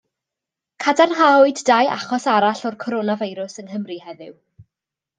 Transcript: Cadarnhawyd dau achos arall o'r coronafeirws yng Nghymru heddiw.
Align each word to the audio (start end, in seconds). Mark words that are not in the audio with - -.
Cadarnhawyd 0.85 1.61
dau 1.69 1.91
achos 1.97 2.27
arall 2.39 2.65
o'r 2.73 2.81
coronafeirws 2.87 3.63
yng 3.65 3.71
Nghymru 3.73 4.03
heddiw. 4.11 4.37